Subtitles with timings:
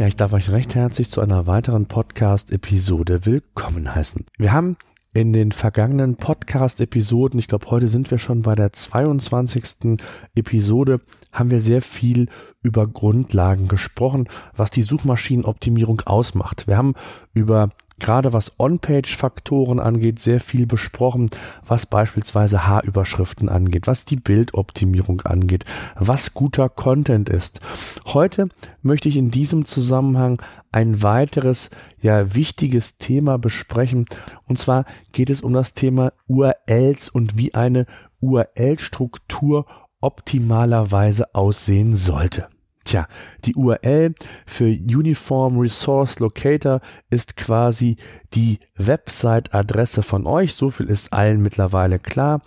[0.00, 4.24] Ja, ich darf euch recht herzlich zu einer weiteren Podcast-Episode willkommen heißen.
[4.38, 4.78] Wir haben
[5.12, 9.98] in den vergangenen Podcast-Episoden, ich glaube, heute sind wir schon bei der 22.
[10.34, 12.28] Episode, haben wir sehr viel
[12.62, 16.66] über Grundlagen gesprochen, was die Suchmaschinenoptimierung ausmacht.
[16.66, 16.94] Wir haben
[17.34, 17.68] über
[18.00, 21.30] gerade was On-Page-Faktoren angeht, sehr viel besprochen,
[21.64, 25.64] was beispielsweise H-Überschriften angeht, was die Bildoptimierung angeht,
[25.94, 27.60] was guter Content ist.
[28.06, 28.48] Heute
[28.82, 34.06] möchte ich in diesem Zusammenhang ein weiteres, ja, wichtiges Thema besprechen.
[34.46, 37.86] Und zwar geht es um das Thema URLs und wie eine
[38.20, 39.66] URL-Struktur
[40.00, 42.48] optimalerweise aussehen sollte.
[42.84, 43.06] Tja,
[43.44, 44.14] die URL
[44.46, 47.96] für Uniform Resource Locator ist quasi
[48.32, 50.54] die Website-Adresse von euch.
[50.54, 52.40] So viel ist allen mittlerweile klar.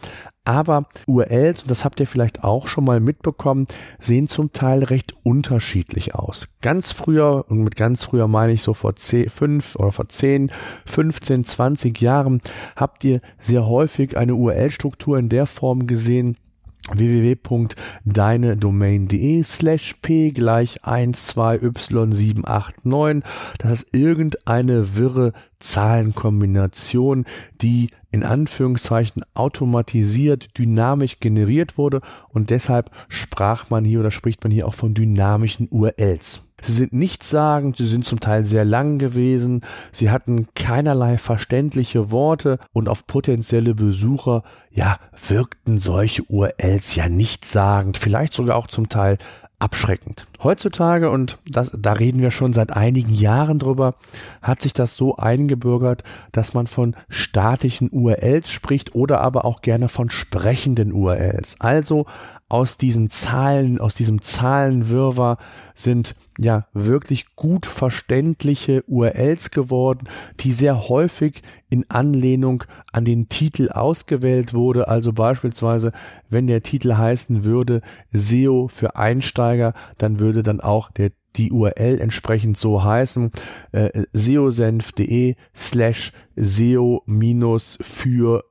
[0.46, 3.66] Aber URLs, und das habt ihr vielleicht auch schon mal mitbekommen,
[4.00, 6.50] sehen zum Teil recht unterschiedlich aus.
[6.62, 10.52] Ganz früher, und mit ganz früher meine ich so vor 10, 5 oder vor 10,
[10.86, 12.42] 15, 20 Jahren,
[12.76, 16.36] habt ihr sehr häufig eine URL-Struktur in der Form gesehen,
[16.92, 23.24] www.deinedomain.de slash p gleich 12y789.
[23.58, 27.26] Das ist irgendeine wirre Zahlenkombination,
[27.62, 34.52] die in Anführungszeichen automatisiert, dynamisch generiert wurde und deshalb sprach man hier oder spricht man
[34.52, 36.53] hier auch von dynamischen URLs.
[36.62, 42.60] Sie sind nichtssagend, sie sind zum Teil sehr lang gewesen, sie hatten keinerlei verständliche Worte
[42.72, 49.18] und auf potenzielle Besucher, ja, wirkten solche URLs ja nichtssagend, vielleicht sogar auch zum Teil
[49.64, 50.26] abschreckend.
[50.44, 53.96] Heutzutage, und das, da reden wir schon seit einigen Jahren drüber,
[54.42, 56.04] hat sich das so eingebürgert,
[56.34, 61.56] dass man von statischen URLs spricht oder aber auch gerne von sprechenden URLs.
[61.60, 62.06] Also
[62.54, 65.40] aus diesen Zahlen, aus diesem Zahlenwirrwarr
[65.74, 70.08] sind ja wirklich gut verständliche URLs geworden,
[70.40, 74.88] die sehr häufig in Anlehnung an den Titel ausgewählt wurde.
[74.88, 75.94] Also beispielsweise,
[76.30, 77.82] wenn der Titel heißen würde
[78.12, 83.32] SEO für Einsteiger, dann würde dann auch der die URL entsprechend so heißen,
[83.72, 87.04] äh, seosenf.de slash SEO
[87.82, 88.44] für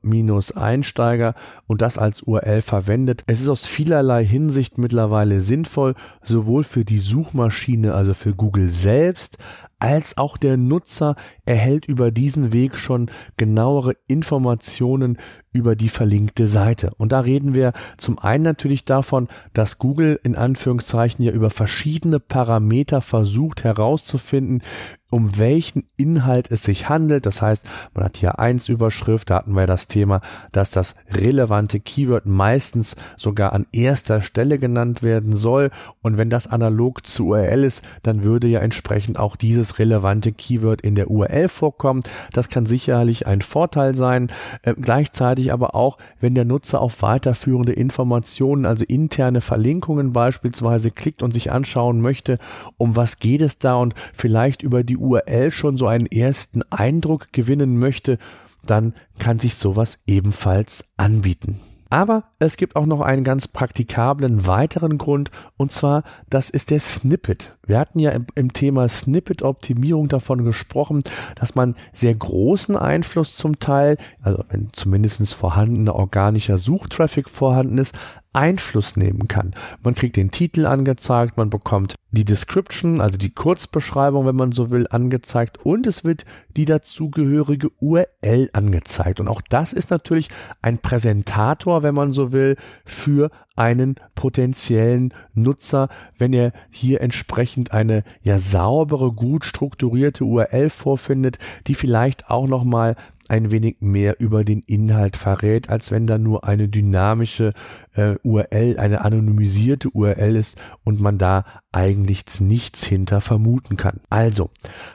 [0.53, 1.35] Einsteiger
[1.67, 3.25] und das als URL verwendet.
[3.27, 9.39] Es ist aus vielerlei Hinsicht mittlerweile sinnvoll, sowohl für die Suchmaschine, also für Google selbst,
[9.83, 15.19] als auch der Nutzer erhält über diesen Weg schon genauere Informationen
[15.53, 16.93] über die verlinkte Seite.
[16.99, 22.21] Und da reden wir zum einen natürlich davon, dass Google in Anführungszeichen ja über verschiedene
[22.21, 24.63] Parameter versucht herauszufinden,
[25.13, 27.27] um welchen Inhalt es sich handelt.
[27.27, 31.81] Das heißt, man hat hier eins Überschrift, da hatten wir das Thema, dass das relevante
[31.81, 35.71] Keyword meistens sogar an erster Stelle genannt werden soll.
[36.01, 40.81] Und wenn das analog zu URL ist, dann würde ja entsprechend auch dieses relevante Keyword
[40.81, 42.03] in der URL vorkommen.
[42.33, 44.33] Das kann sicherlich ein Vorteil sein.
[44.63, 51.23] Äh, gleichzeitig aber auch, wenn der Nutzer auf weiterführende Informationen, also interne Verlinkungen beispielsweise klickt
[51.23, 52.39] und sich anschauen möchte,
[52.79, 57.33] um was geht es da und vielleicht über die URL schon so einen ersten Eindruck
[57.33, 58.19] gewinnen möchte,
[58.65, 61.61] dann kann sich sowas ebenfalls anbieten.
[61.93, 66.81] Aber es gibt auch noch einen ganz praktikablen weiteren Grund, und zwar, das ist der
[66.81, 67.55] Snippet.
[67.67, 71.03] Wir hatten ja im, im Thema Snippet-Optimierung davon gesprochen,
[71.35, 77.95] dass man sehr großen Einfluss zum Teil, also wenn zumindest vorhandener organischer Suchtraffic vorhanden ist,
[78.33, 79.55] Einfluss nehmen kann.
[79.83, 84.71] Man kriegt den Titel angezeigt, man bekommt die Description, also die Kurzbeschreibung, wenn man so
[84.71, 86.25] will, angezeigt und es wird
[86.57, 89.19] die dazugehörige URL angezeigt.
[89.19, 90.29] Und auch das ist natürlich
[90.61, 98.03] ein Präsentator, wenn man so will, für einen potenziellen Nutzer, wenn er hier entsprechend eine
[98.23, 102.97] ja saubere, gut strukturierte URL vorfindet, die vielleicht auch noch mal
[103.29, 107.53] ein wenig mehr über den Inhalt verrät, als wenn da nur eine dynamische
[107.95, 114.01] äh, URL, eine anonymisierte URL ist und man da eigentlich nichts hinter vermuten kann.
[114.11, 114.51] Also,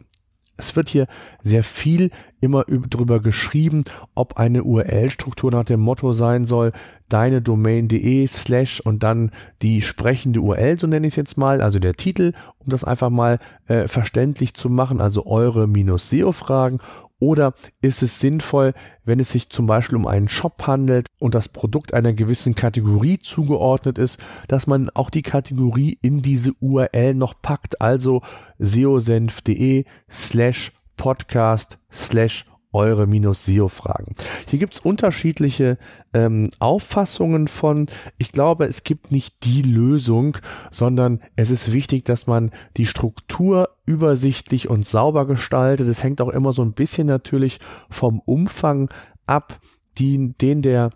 [0.56, 1.08] Es wird hier
[1.42, 2.12] sehr viel
[2.44, 3.86] immer drüber geschrieben,
[4.16, 6.74] ob eine URL-Struktur nach dem Motto sein soll,
[7.08, 9.32] deine Domain.de slash und dann
[9.62, 13.10] die sprechende URL, so nenne ich es jetzt mal, also der Titel, um das einfach
[13.10, 16.80] mal äh, verständlich zu machen, also eure minus SEO-Fragen
[17.24, 18.74] oder ist es sinnvoll,
[19.06, 23.18] wenn es sich zum Beispiel um einen Shop handelt und das Produkt einer gewissen Kategorie
[23.18, 24.20] zugeordnet ist,
[24.50, 28.24] dass man auch die Kategorie in diese URL noch packt, also
[28.60, 30.74] seosenf.de slash
[31.04, 34.16] podcast slash eure-SEO-Fragen.
[34.48, 35.78] Hier gibt's unterschiedliche
[36.14, 37.88] ähm, Auffassungen von.
[38.18, 40.38] Ich glaube, es gibt nicht die Lösung,
[40.72, 45.90] sondern es ist wichtig, dass man die Struktur übersichtlich und sauber gestaltet.
[45.90, 47.60] Es hängt auch immer so ein bisschen natürlich
[47.90, 48.90] vom Umfang
[49.26, 49.60] ab,
[49.98, 50.92] die, den der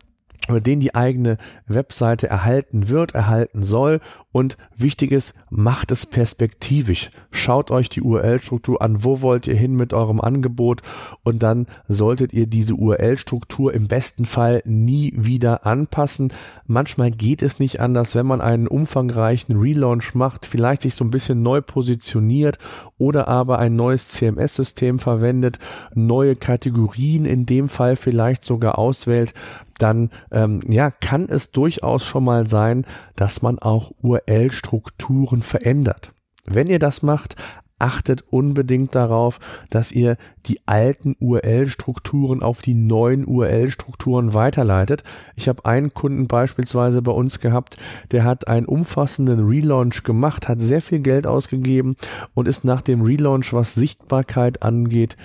[0.50, 4.00] oder den die eigene Webseite erhalten wird, erhalten soll.
[4.32, 7.10] Und wichtig ist, macht es perspektivisch.
[7.32, 10.82] Schaut euch die URL-Struktur an, wo wollt ihr hin mit eurem Angebot
[11.24, 16.32] und dann solltet ihr diese URL-Struktur im besten Fall nie wieder anpassen.
[16.68, 21.12] Manchmal geht es nicht anders, wenn man einen umfangreichen Relaunch macht, vielleicht sich so ein
[21.12, 22.60] bisschen neu positioniert
[23.00, 25.58] oder aber ein neues CMS-System verwendet,
[25.96, 29.34] neue Kategorien in dem Fall vielleicht sogar auswählt,
[29.78, 32.86] dann ähm, ja, kann es durchaus schon mal sein,
[33.16, 36.12] dass man auch URL-Strukturen verändert.
[36.46, 37.36] Wenn ihr das macht,
[37.80, 39.40] achtet unbedingt darauf,
[39.70, 45.04] dass ihr die alten URL-Strukturen auf die neuen URL-Strukturen weiterleitet.
[45.36, 47.78] Ich habe einen Kunden beispielsweise bei uns gehabt,
[48.12, 51.96] der hat einen umfassenden Relaunch gemacht, hat sehr viel Geld ausgegeben
[52.34, 55.18] und ist nach dem Relaunch, was Sichtbarkeit angeht,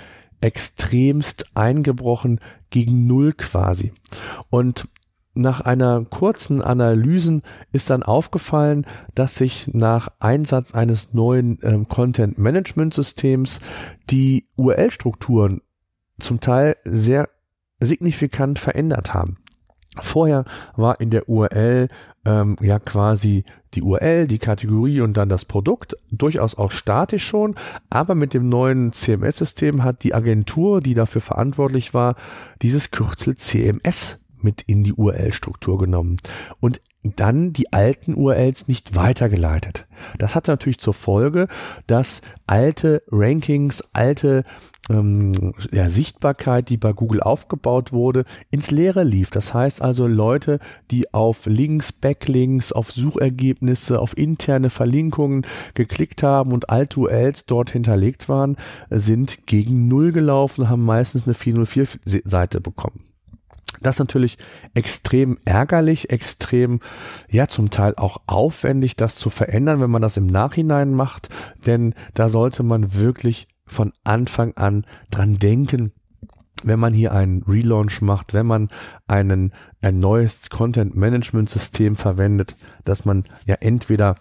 [0.42, 2.40] extremst eingebrochen
[2.70, 3.92] gegen Null quasi.
[4.52, 4.86] Und
[5.32, 7.40] nach einer kurzen Analysen
[7.72, 8.84] ist dann aufgefallen,
[9.14, 13.60] dass sich nach Einsatz eines neuen ähm, Content Management Systems
[14.10, 15.62] die URL-Strukturen
[16.20, 17.30] zum Teil sehr
[17.80, 19.38] signifikant verändert haben.
[19.98, 20.44] Vorher
[20.76, 21.88] war in der URL
[22.26, 27.54] ähm, ja quasi die URL, die Kategorie und dann das Produkt, durchaus auch statisch schon,
[27.88, 32.16] aber mit dem neuen CMS-System hat die Agentur, die dafür verantwortlich war,
[32.60, 36.16] dieses Kürzel CMS mit in die URL-Struktur genommen
[36.60, 39.86] und dann die alten URLs nicht weitergeleitet.
[40.18, 41.48] Das hatte natürlich zur Folge,
[41.86, 44.44] dass alte Rankings, alte
[44.88, 49.30] ähm, ja, Sichtbarkeit, die bei Google aufgebaut wurde, ins Leere lief.
[49.30, 55.44] Das heißt also Leute, die auf Links, Backlinks, auf Suchergebnisse, auf interne Verlinkungen
[55.74, 58.56] geklickt haben und alte URLs dort hinterlegt waren,
[58.90, 63.11] sind gegen Null gelaufen, haben meistens eine 404-Seite bekommen.
[63.82, 64.38] Das ist natürlich
[64.74, 66.80] extrem ärgerlich, extrem,
[67.28, 71.28] ja, zum Teil auch aufwendig, das zu verändern, wenn man das im Nachhinein macht,
[71.66, 75.92] denn da sollte man wirklich von Anfang an dran denken,
[76.62, 78.68] wenn man hier einen Relaunch macht, wenn man
[79.06, 84.16] einen, ein neues Content Management System verwendet, dass man ja entweder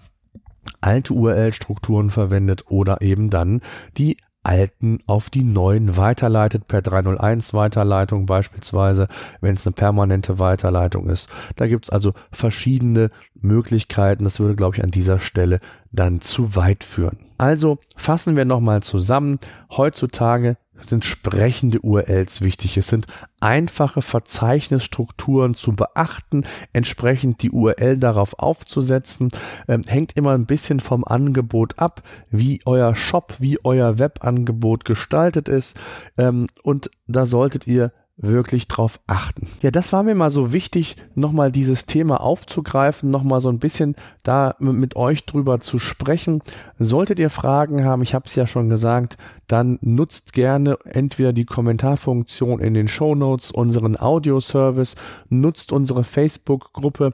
[0.80, 3.62] alte URL-Strukturen verwendet oder eben dann
[3.98, 9.08] die alten auf die neuen weiterleitet, per 301 Weiterleitung beispielsweise,
[9.40, 11.30] wenn es eine permanente Weiterleitung ist.
[11.56, 14.24] Da gibt's also verschiedene Möglichkeiten.
[14.24, 15.60] Das würde, glaube ich, an dieser Stelle
[15.92, 17.18] dann zu weit führen.
[17.38, 19.40] Also fassen wir nochmal zusammen.
[19.72, 20.58] Heutzutage
[20.88, 22.78] sind sprechende URLs wichtig.
[22.78, 23.06] Es sind
[23.40, 29.32] einfache Verzeichnisstrukturen zu beachten, entsprechend die URL darauf aufzusetzen.
[29.68, 35.48] Ähm, hängt immer ein bisschen vom Angebot ab, wie euer Shop, wie euer Webangebot gestaltet
[35.48, 35.80] ist.
[36.18, 39.48] Ähm, und da solltet ihr wirklich drauf achten.
[39.62, 43.96] Ja, das war mir mal so wichtig, nochmal dieses Thema aufzugreifen, nochmal so ein bisschen
[44.24, 46.42] da mit euch drüber zu sprechen.
[46.78, 51.46] Solltet ihr Fragen haben, ich habe es ja schon gesagt, dann nutzt gerne entweder die
[51.46, 54.96] Kommentarfunktion in den Show Notes, unseren Audioservice,
[55.30, 57.14] nutzt unsere Facebook-Gruppe,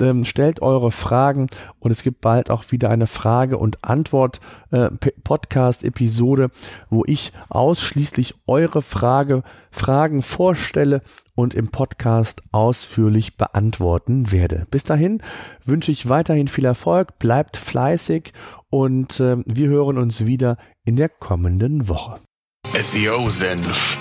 [0.00, 1.48] ähm, stellt eure Fragen
[1.78, 6.48] und es gibt bald auch wieder eine Frage- und Antwort-Podcast-Episode, äh,
[6.90, 11.02] wo ich ausschließlich eure Frage, Fragen vorstelle
[11.34, 14.66] und im Podcast ausführlich beantworten werde.
[14.70, 15.22] Bis dahin
[15.64, 18.32] wünsche ich weiterhin viel Erfolg, bleibt fleißig
[18.70, 22.18] und äh, wir hören uns wieder in der kommenden Woche.
[22.80, 23.96] SEO Senf,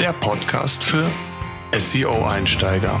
[0.00, 1.04] der Podcast für
[1.76, 3.00] SEO-Einsteiger.